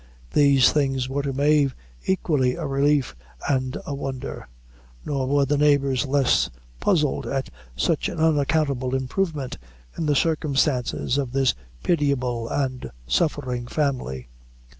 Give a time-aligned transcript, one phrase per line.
[0.33, 1.75] These things were to Mave
[2.07, 3.15] equally a relief
[3.47, 4.47] and a wonder;
[5.05, 9.59] nor were the neighbors less puzzled at such an unaccountable improvement
[9.95, 11.53] in the circumstances of this
[11.83, 14.27] pitiable and suffering family.